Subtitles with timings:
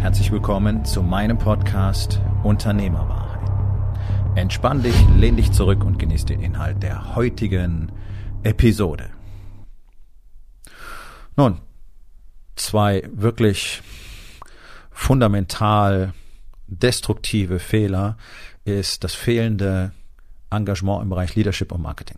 [0.00, 3.50] Herzlich willkommen zu meinem Podcast Unternehmerwahrheit.
[4.34, 7.92] Entspann dich, lehn dich zurück und genieß den Inhalt der heutigen
[8.42, 9.10] Episode.
[11.36, 11.60] Nun,
[12.56, 13.82] zwei wirklich
[14.90, 16.14] fundamental
[16.66, 18.16] destruktive Fehler
[18.64, 19.92] ist das fehlende
[20.50, 22.16] Engagement im Bereich Leadership und Marketing.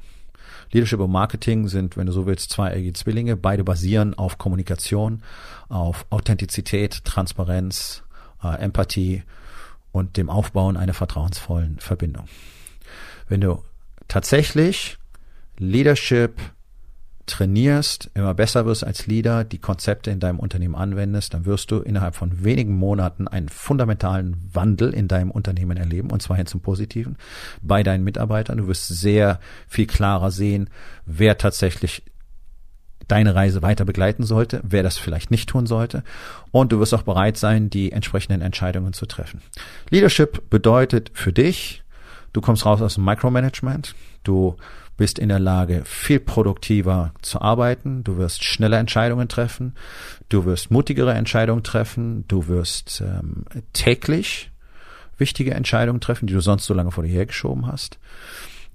[0.72, 3.36] Leadership und Marketing sind, wenn du so willst, zwei zweieugige Zwillinge.
[3.36, 5.22] Beide basieren auf Kommunikation,
[5.68, 8.02] auf Authentizität, Transparenz,
[8.42, 9.22] äh, Empathie
[9.92, 12.26] und dem Aufbauen einer vertrauensvollen Verbindung.
[13.28, 13.62] Wenn du
[14.08, 14.98] tatsächlich
[15.58, 16.40] Leadership
[17.26, 21.78] trainierst, immer besser wirst als Leader, die Konzepte in deinem Unternehmen anwendest, dann wirst du
[21.78, 26.60] innerhalb von wenigen Monaten einen fundamentalen Wandel in deinem Unternehmen erleben, und zwar hin zum
[26.60, 27.16] Positiven,
[27.62, 28.58] bei deinen Mitarbeitern.
[28.58, 30.68] Du wirst sehr viel klarer sehen,
[31.06, 32.02] wer tatsächlich
[33.08, 36.02] deine Reise weiter begleiten sollte, wer das vielleicht nicht tun sollte.
[36.50, 39.42] Und du wirst auch bereit sein, die entsprechenden Entscheidungen zu treffen.
[39.90, 41.82] Leadership bedeutet für dich,
[42.32, 44.56] du kommst raus aus dem Micromanagement, du
[45.02, 49.74] bist in der Lage, viel produktiver zu arbeiten, du wirst schnelle Entscheidungen treffen,
[50.28, 54.52] du wirst mutigere Entscheidungen treffen, du wirst ähm, täglich
[55.18, 57.98] wichtige Entscheidungen treffen, die du sonst so lange vor dir hergeschoben hast.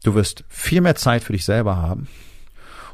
[0.03, 2.09] Du wirst viel mehr Zeit für dich selber haben.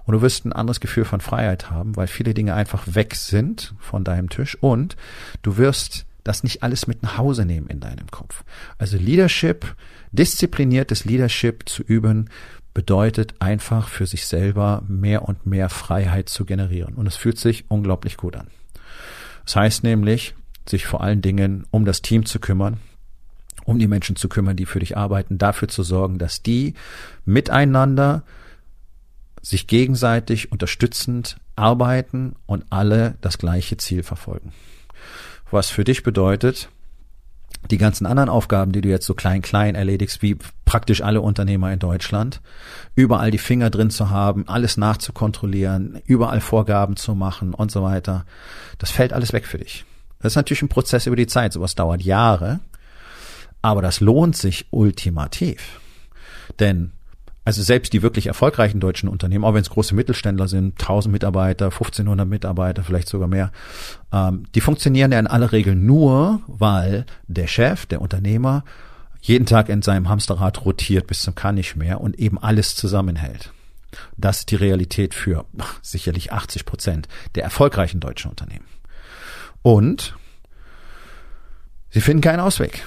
[0.05, 3.73] Und du wirst ein anderes Gefühl von Freiheit haben, weil viele Dinge einfach weg sind
[3.79, 4.55] von deinem Tisch.
[4.61, 4.95] Und
[5.41, 8.43] du wirst das nicht alles mit nach Hause nehmen in deinem Kopf.
[8.77, 9.75] Also Leadership,
[10.11, 12.29] diszipliniertes Leadership zu üben,
[12.73, 16.95] bedeutet einfach für sich selber mehr und mehr Freiheit zu generieren.
[16.95, 18.47] Und es fühlt sich unglaublich gut an.
[19.45, 20.35] Das heißt nämlich,
[20.67, 22.79] sich vor allen Dingen um das Team zu kümmern,
[23.65, 26.73] um die Menschen zu kümmern, die für dich arbeiten, dafür zu sorgen, dass die
[27.25, 28.23] miteinander
[29.41, 34.53] sich gegenseitig unterstützend arbeiten und alle das gleiche Ziel verfolgen.
[35.51, 36.69] Was für dich bedeutet,
[37.71, 41.71] die ganzen anderen Aufgaben, die du jetzt so klein klein erledigst, wie praktisch alle Unternehmer
[41.71, 42.41] in Deutschland,
[42.95, 48.25] überall die Finger drin zu haben, alles nachzukontrollieren, überall Vorgaben zu machen und so weiter,
[48.77, 49.85] das fällt alles weg für dich.
[50.19, 52.59] Das ist natürlich ein Prozess über die Zeit, sowas dauert Jahre,
[53.61, 55.79] aber das lohnt sich ultimativ.
[56.59, 56.91] Denn
[57.45, 61.65] also selbst die wirklich erfolgreichen deutschen Unternehmen, auch wenn es große Mittelständler sind, 1000 Mitarbeiter,
[61.65, 63.51] 1500 Mitarbeiter, vielleicht sogar mehr,
[64.11, 68.63] ähm, die funktionieren ja in aller Regel nur, weil der Chef, der Unternehmer,
[69.21, 73.51] jeden Tag in seinem Hamsterrad rotiert bis zum kann nicht mehr und eben alles zusammenhält.
[74.17, 75.45] Das ist die Realität für
[75.81, 78.65] sicherlich 80 Prozent der erfolgreichen deutschen Unternehmen.
[79.61, 80.15] Und
[81.89, 82.83] sie finden keinen Ausweg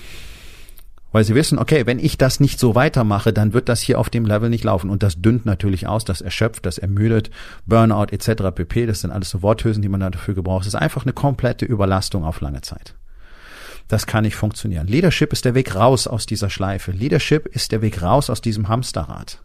[1.16, 4.10] weil sie wissen, okay, wenn ich das nicht so weitermache, dann wird das hier auf
[4.10, 4.90] dem Level nicht laufen.
[4.90, 7.30] Und das dünnt natürlich aus, das erschöpft, das ermüdet,
[7.64, 8.54] Burnout etc.
[8.54, 8.84] pp.
[8.84, 10.66] Das sind alles so Worthülsen, die man dafür gebraucht.
[10.66, 12.96] Das ist einfach eine komplette Überlastung auf lange Zeit.
[13.88, 14.88] Das kann nicht funktionieren.
[14.88, 16.90] Leadership ist der Weg raus aus dieser Schleife.
[16.90, 19.40] Leadership ist der Weg raus aus diesem Hamsterrad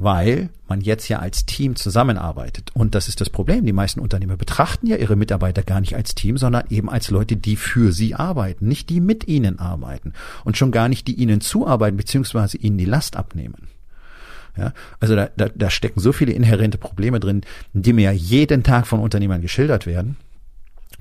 [0.00, 2.70] weil man jetzt ja als Team zusammenarbeitet.
[2.72, 3.66] Und das ist das Problem.
[3.66, 7.36] Die meisten Unternehmer betrachten ja ihre Mitarbeiter gar nicht als Team, sondern eben als Leute,
[7.36, 11.42] die für sie arbeiten, nicht die mit ihnen arbeiten und schon gar nicht die ihnen
[11.42, 13.68] zuarbeiten, beziehungsweise ihnen die Last abnehmen.
[14.56, 17.42] Ja, also da, da, da stecken so viele inhärente Probleme drin,
[17.74, 20.16] die mir ja jeden Tag von Unternehmern geschildert werden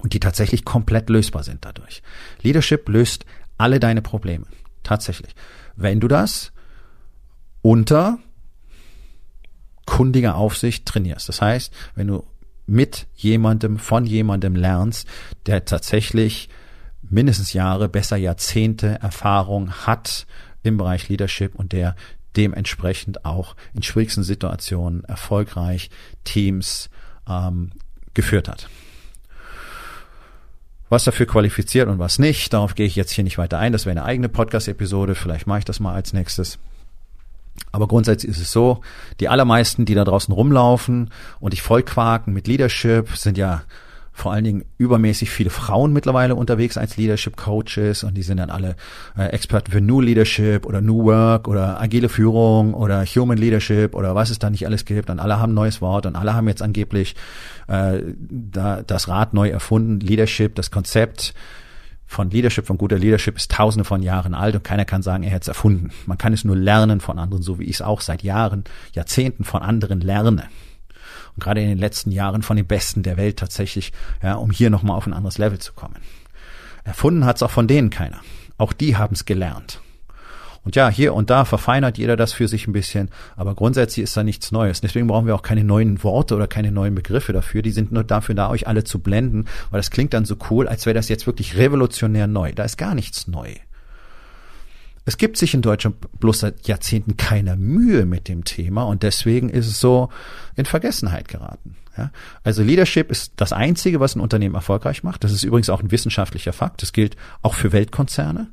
[0.03, 2.03] und die tatsächlich komplett lösbar sind dadurch.
[2.41, 3.25] Leadership löst
[3.57, 4.45] alle deine Probleme.
[4.83, 5.33] Tatsächlich.
[5.77, 6.51] Wenn du das
[7.61, 8.19] unter
[9.89, 11.27] kundiger Aufsicht trainierst.
[11.27, 12.23] Das heißt, wenn du
[12.67, 15.07] mit jemandem, von jemandem lernst,
[15.47, 16.47] der tatsächlich
[17.01, 20.27] mindestens Jahre, besser Jahrzehnte Erfahrung hat
[20.61, 21.95] im Bereich Leadership und der
[22.37, 25.89] dementsprechend auch in schwierigsten Situationen erfolgreich
[26.23, 26.91] Teams
[27.27, 27.71] ähm,
[28.13, 28.69] geführt hat.
[30.89, 33.71] Was dafür qualifiziert und was nicht, darauf gehe ich jetzt hier nicht weiter ein.
[33.71, 35.15] Das wäre eine eigene Podcast-Episode.
[35.15, 36.59] Vielleicht mache ich das mal als nächstes.
[37.71, 38.81] Aber grundsätzlich ist es so,
[39.19, 43.61] die allermeisten, die da draußen rumlaufen und dich vollquaken mit Leadership, sind ja
[44.19, 48.49] vor allen Dingen übermäßig viele Frauen mittlerweile unterwegs als Leadership Coaches und die sind dann
[48.49, 48.75] alle
[49.17, 54.15] äh, Experten für New Leadership oder New Work oder agile Führung oder Human Leadership oder
[54.15, 56.49] was es da nicht alles gibt und alle haben ein neues Wort und alle haben
[56.49, 57.15] jetzt angeblich
[57.67, 61.33] äh, da, das Rad neu erfunden, Leadership, das Konzept
[62.09, 65.29] von Leadership, von guter Leadership ist tausende von Jahren alt und keiner kann sagen, er
[65.29, 65.91] hätte es erfunden.
[66.07, 68.63] Man kann es nur lernen von anderen, so wie ich es auch seit Jahren,
[68.93, 70.49] Jahrzehnten von anderen lerne.
[71.35, 74.71] Und gerade in den letzten Jahren von den Besten der Welt tatsächlich, ja, um hier
[74.71, 75.97] nochmal auf ein anderes Level zu kommen.
[76.83, 78.21] Erfunden hat es auch von denen keiner.
[78.57, 79.79] Auch die haben es gelernt.
[80.63, 84.15] Und ja, hier und da verfeinert jeder das für sich ein bisschen, aber grundsätzlich ist
[84.17, 84.81] da nichts Neues.
[84.81, 87.61] Deswegen brauchen wir auch keine neuen Worte oder keine neuen Begriffe dafür.
[87.61, 90.67] Die sind nur dafür da, euch alle zu blenden, weil das klingt dann so cool,
[90.67, 92.51] als wäre das jetzt wirklich revolutionär neu.
[92.53, 93.55] Da ist gar nichts neu.
[95.05, 99.49] Es gibt sich in Deutschland bloß seit Jahrzehnten keine Mühe mit dem Thema und deswegen
[99.49, 100.09] ist es so
[100.55, 101.75] in Vergessenheit geraten.
[101.97, 102.11] Ja?
[102.43, 105.23] Also Leadership ist das Einzige, was ein Unternehmen erfolgreich macht.
[105.23, 106.83] Das ist übrigens auch ein wissenschaftlicher Fakt.
[106.83, 108.49] Das gilt auch für Weltkonzerne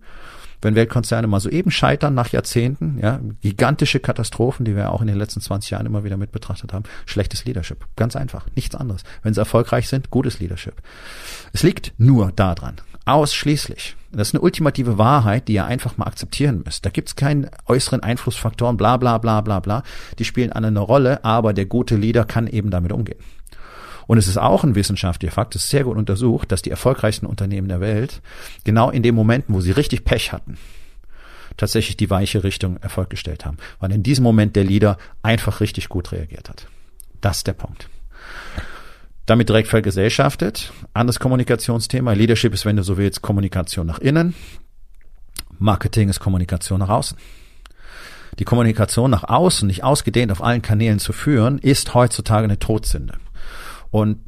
[0.66, 5.06] wenn Weltkonzerne mal so eben scheitern nach Jahrzehnten, ja, gigantische Katastrophen, die wir auch in
[5.06, 7.86] den letzten 20 Jahren immer wieder mit betrachtet haben, schlechtes Leadership.
[7.94, 9.04] Ganz einfach, nichts anderes.
[9.22, 10.74] Wenn sie erfolgreich sind, gutes Leadership.
[11.52, 12.74] Es liegt nur daran,
[13.04, 13.96] ausschließlich.
[14.10, 16.84] Das ist eine ultimative Wahrheit, die ihr einfach mal akzeptieren müsst.
[16.84, 19.84] Da gibt's keinen äußeren Einflussfaktoren, bla bla bla bla bla.
[20.18, 23.20] Die spielen alle eine Rolle, aber der gute Leader kann eben damit umgehen.
[24.06, 27.26] Und es ist auch ein wissenschaftlicher Fakt, es ist sehr gut untersucht, dass die erfolgreichsten
[27.26, 28.22] Unternehmen der Welt
[28.64, 30.58] genau in den Momenten, wo sie richtig Pech hatten,
[31.56, 33.56] tatsächlich die weiche Richtung Erfolg gestellt haben.
[33.80, 36.68] Weil in diesem Moment der Leader einfach richtig gut reagiert hat.
[37.20, 37.88] Das ist der Punkt.
[39.26, 40.72] Damit direkt vergesellschaftet.
[40.94, 42.12] Anderes Kommunikationsthema.
[42.12, 44.34] Leadership ist, wenn du so willst, Kommunikation nach innen.
[45.58, 47.18] Marketing ist Kommunikation nach außen.
[48.38, 53.14] Die Kommunikation nach außen, nicht ausgedehnt auf allen Kanälen zu führen, ist heutzutage eine Todsünde.
[53.90, 54.18] Und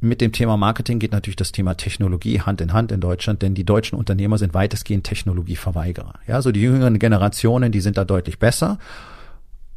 [0.00, 3.54] mit dem Thema Marketing geht natürlich das Thema Technologie Hand in Hand in Deutschland, denn
[3.54, 6.14] die deutschen Unternehmer sind weitestgehend Technologieverweigerer.
[6.26, 8.78] Ja, so die jüngeren Generationen, die sind da deutlich besser.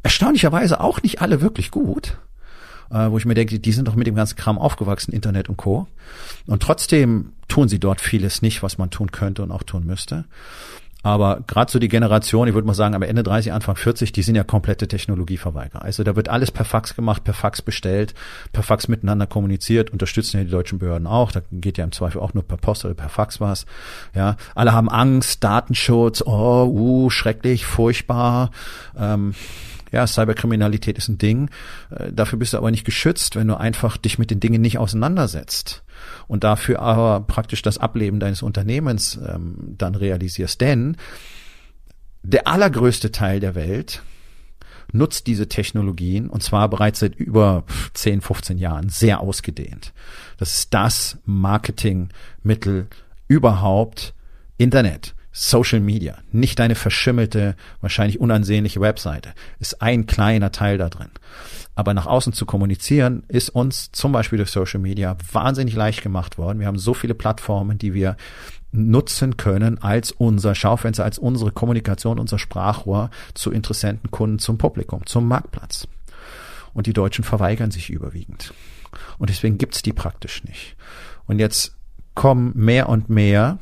[0.02, 2.18] Erstaunlicherweise auch nicht alle wirklich gut.
[2.90, 5.56] Äh, wo ich mir denke, die sind doch mit dem ganzen Kram aufgewachsen, Internet und
[5.56, 5.86] Co.
[6.46, 10.24] Und trotzdem tun sie dort vieles nicht, was man tun könnte und auch tun müsste.
[11.04, 14.22] Aber gerade so die Generation, ich würde mal sagen, am Ende 30, Anfang 40, die
[14.22, 15.82] sind ja komplette Technologieverweigerer.
[15.82, 18.14] Also da wird alles per Fax gemacht, per Fax bestellt,
[18.54, 21.30] per Fax miteinander kommuniziert, unterstützen ja die deutschen Behörden auch.
[21.30, 23.66] Da geht ja im Zweifel auch nur per Post oder per Fax was.
[24.14, 28.50] Ja, alle haben Angst, Datenschutz, oh, uh, schrecklich, furchtbar.
[28.98, 29.34] Ähm,
[29.94, 31.50] ja, Cyberkriminalität ist ein Ding.
[31.90, 34.78] Äh, dafür bist du aber nicht geschützt, wenn du einfach dich mit den Dingen nicht
[34.78, 35.84] auseinandersetzt
[36.26, 40.60] und dafür aber praktisch das Ableben deines Unternehmens ähm, dann realisierst.
[40.60, 40.96] Denn
[42.24, 44.02] der allergrößte Teil der Welt
[44.92, 47.64] nutzt diese Technologien und zwar bereits seit über
[47.94, 49.92] 10, 15 Jahren sehr ausgedehnt.
[50.38, 52.88] Das ist das Marketingmittel
[53.28, 54.12] überhaupt
[54.58, 55.14] Internet.
[55.36, 61.10] Social Media, nicht deine verschimmelte, wahrscheinlich unansehnliche Webseite, ist ein kleiner Teil da drin.
[61.74, 66.38] Aber nach außen zu kommunizieren, ist uns zum Beispiel durch Social Media wahnsinnig leicht gemacht
[66.38, 66.60] worden.
[66.60, 68.16] Wir haben so viele Plattformen, die wir
[68.70, 75.04] nutzen können als unser Schaufenster, als unsere Kommunikation, unser Sprachrohr zu Interessenten, Kunden, zum Publikum,
[75.04, 75.88] zum Marktplatz.
[76.74, 78.54] Und die Deutschen verweigern sich überwiegend.
[79.18, 80.76] Und deswegen gibt's die praktisch nicht.
[81.26, 81.76] Und jetzt
[82.14, 83.58] kommen mehr und mehr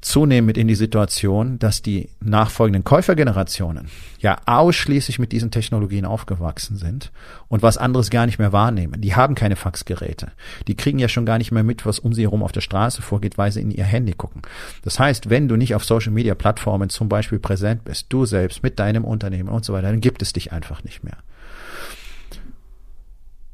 [0.00, 3.88] zunehmend in die Situation, dass die nachfolgenden Käufergenerationen
[4.18, 7.12] ja ausschließlich mit diesen Technologien aufgewachsen sind
[7.48, 9.00] und was anderes gar nicht mehr wahrnehmen.
[9.00, 10.32] Die haben keine Faxgeräte.
[10.68, 13.02] Die kriegen ja schon gar nicht mehr mit, was um sie herum auf der Straße
[13.02, 14.42] vorgeht, weil sie in ihr Handy gucken.
[14.82, 18.62] Das heißt, wenn du nicht auf Social Media Plattformen zum Beispiel präsent bist, du selbst
[18.62, 21.18] mit deinem Unternehmen und so weiter, dann gibt es dich einfach nicht mehr.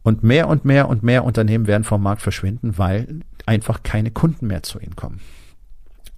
[0.04, 4.47] Und mehr und mehr und mehr Unternehmen werden vom Markt verschwinden, weil einfach keine Kunden
[4.47, 5.21] mehr zu ihnen kommen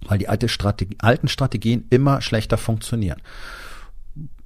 [0.05, 3.21] weil die alte Strategie, alten Strategien immer schlechter funktionieren.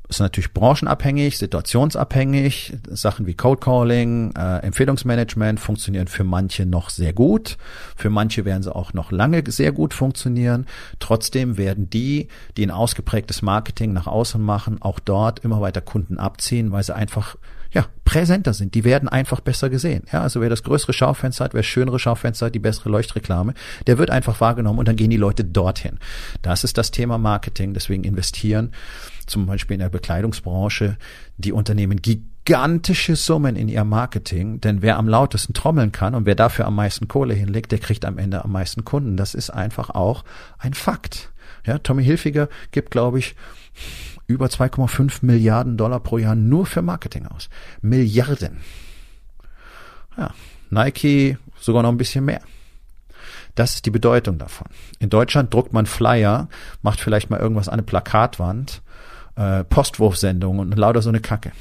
[0.10, 2.74] ist natürlich branchenabhängig, situationsabhängig.
[2.90, 7.58] Sachen wie Code Calling, äh, Empfehlungsmanagement funktionieren für manche noch sehr gut.
[7.96, 10.68] Für manche werden sie auch noch lange sehr gut funktionieren.
[11.00, 16.20] Trotzdem werden die, die ein ausgeprägtes Marketing nach außen machen, auch dort immer weiter Kunden
[16.20, 17.38] abziehen, weil sie einfach
[17.74, 18.76] ja, präsenter sind.
[18.76, 20.04] Die werden einfach besser gesehen.
[20.12, 23.54] Ja, also wer das größere Schaufenster hat, wer schönere Schaufenster hat, die bessere Leuchtreklame,
[23.88, 25.98] der wird einfach wahrgenommen und dann gehen die Leute dorthin.
[26.42, 27.74] Das ist das Thema Marketing.
[27.74, 28.72] Deswegen investieren
[29.26, 30.98] zum Beispiel in der Bekleidungsbranche
[31.38, 36.36] die Unternehmen gigantische Summen in ihr Marketing, denn wer am lautesten trommeln kann und wer
[36.36, 39.18] dafür am meisten Kohle hinlegt, der kriegt am Ende am meisten Kunden.
[39.18, 40.24] Das ist einfach auch
[40.60, 41.32] ein Fakt.
[41.66, 43.36] Ja, Tommy Hilfiger gibt, glaube ich,
[44.28, 47.50] über 2,5 Milliarden Dollar pro Jahr nur für Marketing aus.
[47.82, 48.58] Milliarden.
[50.18, 50.32] Ja,
[50.70, 52.42] Nike sogar noch ein bisschen mehr.
[53.56, 54.68] Das ist die Bedeutung davon.
[55.00, 56.48] In Deutschland druckt man Flyer,
[56.82, 58.82] macht vielleicht mal irgendwas an eine Plakatwand,
[59.36, 61.52] äh, Postwurfsendungen und lauter so eine Kacke.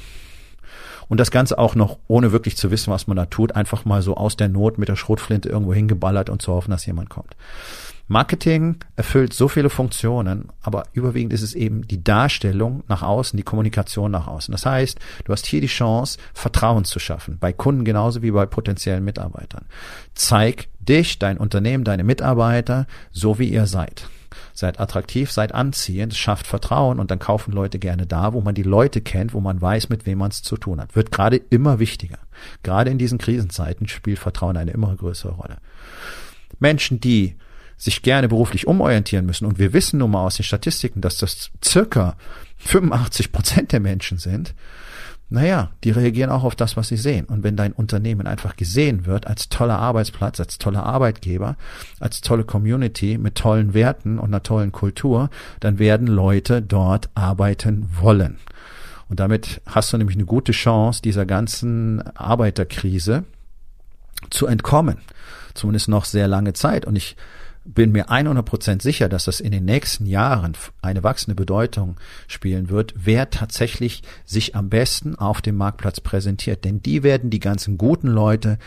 [1.07, 4.01] Und das Ganze auch noch ohne wirklich zu wissen, was man da tut, einfach mal
[4.01, 7.35] so aus der Not mit der Schrotflinte irgendwo hingeballert und zu hoffen, dass jemand kommt.
[8.07, 13.43] Marketing erfüllt so viele Funktionen, aber überwiegend ist es eben die Darstellung nach außen, die
[13.43, 14.51] Kommunikation nach außen.
[14.51, 18.45] Das heißt, du hast hier die Chance, Vertrauen zu schaffen, bei Kunden genauso wie bei
[18.45, 19.65] potenziellen Mitarbeitern.
[20.15, 24.07] Zeig dich, dein Unternehmen, deine Mitarbeiter, so wie ihr seid.
[24.53, 28.63] Seid attraktiv, seid anziehend, schafft Vertrauen und dann kaufen Leute gerne da, wo man die
[28.63, 30.95] Leute kennt, wo man weiß, mit wem man es zu tun hat.
[30.95, 32.19] Wird gerade immer wichtiger.
[32.63, 35.57] Gerade in diesen Krisenzeiten spielt Vertrauen eine immer größere Rolle.
[36.59, 37.35] Menschen, die
[37.77, 39.45] sich gerne beruflich umorientieren müssen.
[39.45, 42.15] Und wir wissen nun mal aus den Statistiken, dass das circa
[42.57, 44.53] 85 Prozent der Menschen sind.
[45.33, 47.25] Naja, die reagieren auch auf das, was sie sehen.
[47.25, 51.57] Und wenn dein Unternehmen einfach gesehen wird als toller Arbeitsplatz, als toller Arbeitgeber,
[51.99, 57.89] als tolle Community mit tollen Werten und einer tollen Kultur, dann werden Leute dort arbeiten
[57.99, 58.37] wollen.
[59.09, 63.23] Und damit hast du nämlich eine gute Chance, dieser ganzen Arbeiterkrise
[64.29, 64.99] zu entkommen.
[65.55, 66.85] Zumindest noch sehr lange Zeit.
[66.85, 67.15] Und ich
[67.65, 72.93] bin mir 100% sicher, dass das in den nächsten Jahren eine wachsende Bedeutung spielen wird,
[72.97, 76.65] wer tatsächlich sich am besten auf dem Marktplatz präsentiert.
[76.65, 78.57] Denn die werden die ganzen guten Leute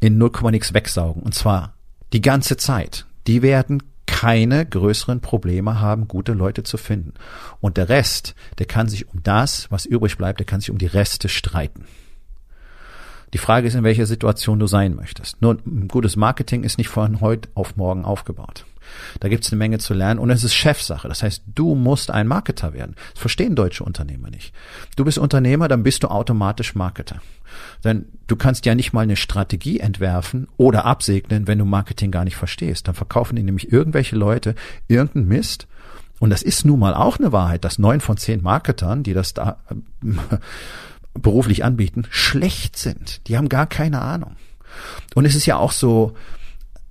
[0.00, 1.22] in 0, nix wegsaugen.
[1.22, 1.74] Und zwar
[2.12, 3.06] die ganze Zeit.
[3.26, 7.14] Die werden keine größeren Probleme haben, gute Leute zu finden.
[7.60, 10.78] Und der Rest, der kann sich um das, was übrig bleibt, der kann sich um
[10.78, 11.84] die Reste streiten.
[13.32, 15.40] Die Frage ist, in welcher Situation du sein möchtest.
[15.40, 15.58] Nur
[15.88, 18.64] gutes Marketing ist nicht von heute auf morgen aufgebaut.
[19.20, 21.06] Da gibt es eine Menge zu lernen und es ist Chefsache.
[21.06, 22.96] Das heißt, du musst ein Marketer werden.
[23.12, 24.52] Das verstehen deutsche Unternehmer nicht.
[24.96, 27.22] Du bist Unternehmer, dann bist du automatisch Marketer.
[27.84, 32.24] Denn du kannst ja nicht mal eine Strategie entwerfen oder absegnen, wenn du Marketing gar
[32.24, 32.88] nicht verstehst.
[32.88, 34.56] Dann verkaufen die nämlich irgendwelche Leute
[34.88, 35.68] irgendeinen Mist
[36.20, 39.32] und das ist nun mal auch eine Wahrheit, dass neun von zehn Marketern, die das
[39.34, 39.56] da
[41.14, 43.26] beruflich anbieten, schlecht sind.
[43.28, 44.36] Die haben gar keine Ahnung.
[45.14, 46.14] Und es ist ja auch so,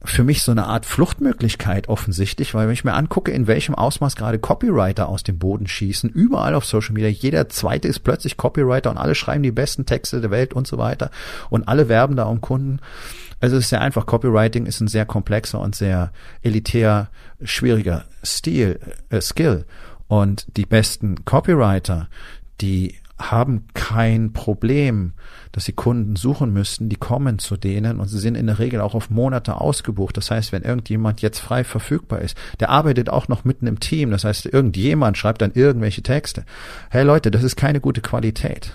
[0.04, 4.16] für mich so eine Art Fluchtmöglichkeit offensichtlich, weil wenn ich mir angucke, in welchem Ausmaß
[4.16, 8.90] gerade Copywriter aus dem Boden schießen, überall auf Social Media, jeder zweite ist plötzlich Copywriter
[8.90, 11.12] und alle schreiben die besten Texte der Welt und so weiter
[11.50, 12.80] und alle werben da um Kunden.
[13.42, 14.06] Also es ist sehr einfach.
[14.06, 16.12] Copywriting ist ein sehr komplexer und sehr
[16.42, 17.10] elitär
[17.44, 19.66] schwieriger Stil, äh, Skill.
[20.08, 22.10] Und die besten Copywriter,
[22.62, 25.14] die haben kein Problem,
[25.52, 28.82] dass sie Kunden suchen müssten, die kommen zu denen und sie sind in der Regel
[28.82, 30.16] auch auf Monate ausgebucht.
[30.16, 34.12] Das heißt, wenn irgendjemand jetzt frei verfügbar ist, der arbeitet auch noch mitten im Team.
[34.12, 36.46] Das heißt, irgendjemand schreibt dann irgendwelche Texte.
[36.90, 38.74] Hey Leute, das ist keine gute Qualität.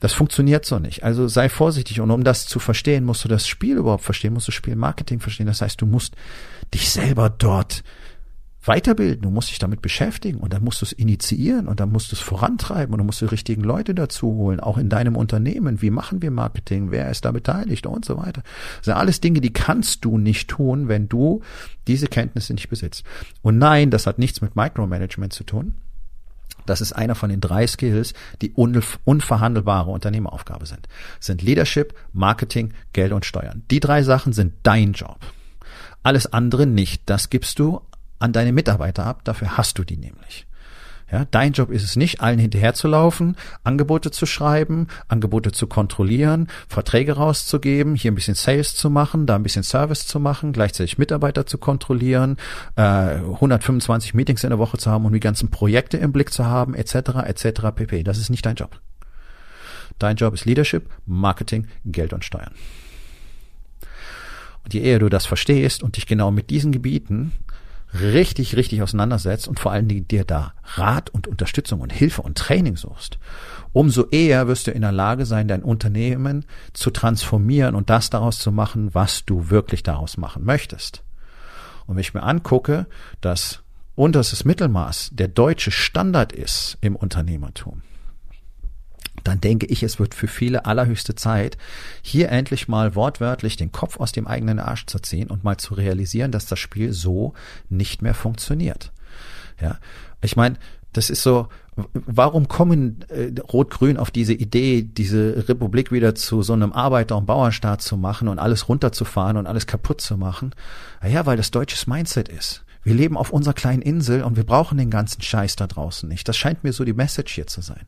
[0.00, 1.02] Das funktioniert so nicht.
[1.02, 2.00] Also sei vorsichtig.
[2.00, 5.46] Und um das zu verstehen, musst du das Spiel überhaupt verstehen, musst du Spielmarketing verstehen.
[5.46, 6.14] Das heißt, du musst
[6.72, 7.82] dich selber dort
[8.68, 12.12] weiterbilden, du musst dich damit beschäftigen und dann musst du es initiieren und dann musst
[12.12, 15.16] du es vorantreiben und dann musst du die richtigen Leute dazu holen, auch in deinem
[15.16, 15.82] Unternehmen.
[15.82, 16.90] Wie machen wir Marketing?
[16.90, 18.42] Wer ist da beteiligt und so weiter?
[18.76, 21.42] Das sind alles Dinge, die kannst du nicht tun, wenn du
[21.86, 23.04] diese Kenntnisse nicht besitzt.
[23.42, 25.74] Und nein, das hat nichts mit Micromanagement zu tun.
[26.66, 30.86] Das ist einer von den drei Skills, die unverhandelbare Unternehmeraufgabe sind.
[31.16, 33.62] Das sind Leadership, Marketing, Geld und Steuern.
[33.70, 35.18] Die drei Sachen sind dein Job.
[36.02, 37.02] Alles andere nicht.
[37.06, 37.80] Das gibst du
[38.18, 40.46] an deine Mitarbeiter ab, dafür hast du die nämlich.
[41.10, 47.12] Ja, dein Job ist es nicht, allen hinterherzulaufen, Angebote zu schreiben, Angebote zu kontrollieren, Verträge
[47.12, 51.46] rauszugeben, hier ein bisschen Sales zu machen, da ein bisschen Service zu machen, gleichzeitig Mitarbeiter
[51.46, 52.36] zu kontrollieren,
[52.76, 56.44] äh, 125 Meetings in der Woche zu haben und die ganzen Projekte im Blick zu
[56.44, 56.94] haben, etc.,
[57.24, 58.02] etc., pp.
[58.02, 58.78] Das ist nicht dein Job.
[59.98, 62.52] Dein Job ist Leadership, Marketing, Geld und Steuern.
[64.62, 67.32] Und je eher du das verstehst und dich genau mit diesen Gebieten
[67.94, 72.36] richtig, richtig auseinandersetzt und vor allen Dingen dir da Rat und Unterstützung und Hilfe und
[72.36, 73.18] Training suchst,
[73.72, 78.38] umso eher wirst du in der Lage sein, dein Unternehmen zu transformieren und das daraus
[78.38, 81.02] zu machen, was du wirklich daraus machen möchtest.
[81.86, 82.86] Und wenn ich mir angucke,
[83.20, 83.62] dass
[83.94, 87.82] unterstes Mittelmaß der deutsche Standard ist im Unternehmertum,
[89.24, 91.56] dann denke ich, es wird für viele allerhöchste Zeit,
[92.02, 95.74] hier endlich mal wortwörtlich den Kopf aus dem eigenen Arsch zu ziehen und mal zu
[95.74, 97.34] realisieren, dass das Spiel so
[97.68, 98.92] nicht mehr funktioniert.
[99.60, 99.78] Ja,
[100.20, 100.56] ich meine,
[100.92, 101.48] das ist so,
[101.92, 107.26] warum kommen äh, Rot-Grün auf diese Idee, diese Republik wieder zu so einem Arbeiter- und
[107.26, 110.54] Bauernstaat zu machen und alles runterzufahren und alles kaputt zu machen?
[111.02, 112.64] Naja, weil das deutsches Mindset ist.
[112.82, 116.26] Wir leben auf unserer kleinen Insel und wir brauchen den ganzen Scheiß da draußen nicht.
[116.28, 117.82] Das scheint mir so die Message hier zu sein.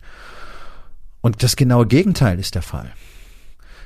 [1.21, 2.93] Und das genaue Gegenteil ist der Fall.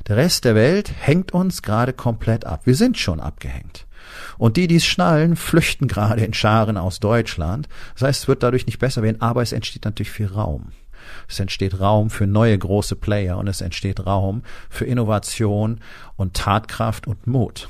[0.06, 2.62] Der Rest der Welt hängt uns gerade komplett ab.
[2.64, 3.86] Wir sind schon abgehängt.
[4.36, 7.68] Und die, die es schnallen, flüchten gerade in Scharen aus Deutschland.
[7.94, 10.72] Das heißt, es wird dadurch nicht besser werden, aber es entsteht natürlich viel Raum.
[11.28, 15.80] Es entsteht Raum für neue große Player und es entsteht Raum für Innovation
[16.16, 17.68] und Tatkraft und Mut.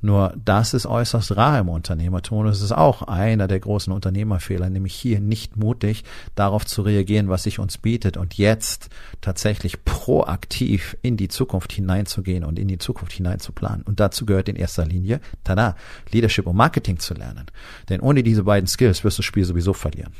[0.00, 4.70] Nur das ist äußerst rar im Unternehmertum und es ist auch einer der großen Unternehmerfehler,
[4.70, 8.88] nämlich hier nicht mutig darauf zu reagieren, was sich uns bietet und jetzt
[9.20, 13.82] tatsächlich proaktiv in die Zukunft hineinzugehen und in die Zukunft hineinzuplanen.
[13.82, 15.76] Und dazu gehört in erster Linie, tada,
[16.12, 17.46] Leadership und Marketing zu lernen.
[17.88, 20.12] Denn ohne diese beiden Skills wirst du das Spiel sowieso verlieren.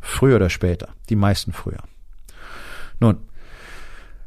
[0.00, 0.88] Früher oder später.
[1.08, 1.82] Die meisten früher.
[3.00, 3.18] Nun,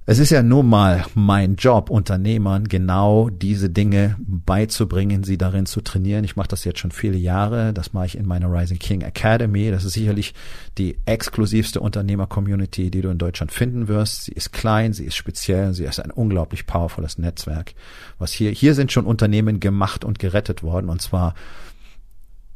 [0.06, 5.80] es ist ja nun mal mein Job, Unternehmern genau diese Dinge beizubringen, sie darin zu
[5.80, 6.26] trainieren.
[6.26, 7.72] Ich mache das jetzt schon viele Jahre.
[7.72, 9.72] Das mache ich in meiner Rising King Academy.
[9.72, 10.34] Das ist sicherlich
[10.78, 14.26] die exklusivste Unternehmer-Community, die du in Deutschland finden wirst.
[14.26, 17.74] Sie ist klein, sie ist speziell, sie ist ein unglaublich powervolles Netzwerk.
[18.20, 21.34] Was hier, hier sind schon Unternehmen gemacht und gerettet worden und zwar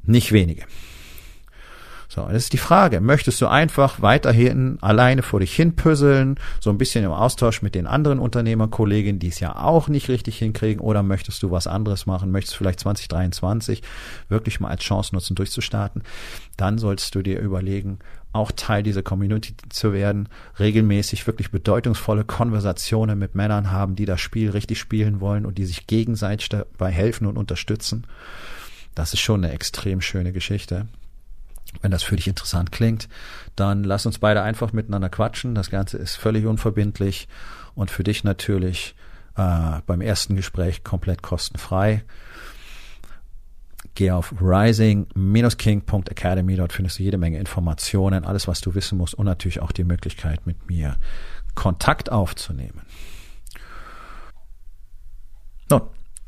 [0.03, 0.63] nicht wenige.
[2.09, 3.01] So, das ist die Frage.
[3.01, 7.75] Möchtest du einfach weiterhin alleine vor dich hin puzzeln, so ein bisschen im Austausch mit
[7.75, 12.05] den anderen Unternehmerkollegen, die es ja auch nicht richtig hinkriegen, oder möchtest du was anderes
[12.05, 12.31] machen?
[12.31, 13.83] Möchtest du vielleicht 2023
[14.29, 16.01] wirklich mal als Chance nutzen, durchzustarten?
[16.55, 17.99] Dann solltest du dir überlegen,
[18.31, 24.21] auch Teil dieser Community zu werden, regelmäßig wirklich bedeutungsvolle Konversationen mit Männern haben, die das
[24.21, 28.05] Spiel richtig spielen wollen und die sich gegenseitig dabei helfen und unterstützen.
[28.95, 30.87] Das ist schon eine extrem schöne Geschichte.
[31.81, 33.09] Wenn das für dich interessant klingt,
[33.55, 35.55] dann lass uns beide einfach miteinander quatschen.
[35.55, 37.27] Das Ganze ist völlig unverbindlich
[37.75, 38.95] und für dich natürlich
[39.35, 42.03] äh, beim ersten Gespräch komplett kostenfrei.
[43.95, 49.25] Geh auf rising-king.academy, dort findest du jede Menge Informationen, alles, was du wissen musst und
[49.25, 50.97] natürlich auch die Möglichkeit, mit mir
[51.55, 52.83] Kontakt aufzunehmen.
[55.69, 55.81] Nun,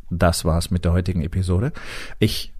[0.10, 1.72] das war's mit der heutigen Episode.
[2.18, 2.54] Ich